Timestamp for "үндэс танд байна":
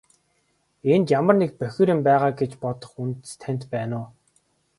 3.01-3.95